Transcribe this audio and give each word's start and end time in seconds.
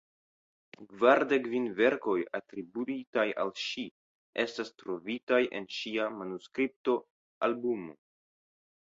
Kvardek 0.91 1.43
kvin 1.47 1.65
verkoj 1.79 2.15
atribuitaj 2.37 3.25
al 3.43 3.51
ŝi 3.65 3.83
estas 4.45 4.73
trovitaj 4.85 5.41
en 5.61 5.69
ŝia 5.81 6.09
manuskriptoalbumo. 6.23 7.95